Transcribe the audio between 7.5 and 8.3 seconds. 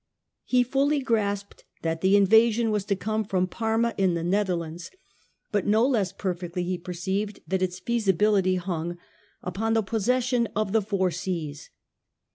its feasi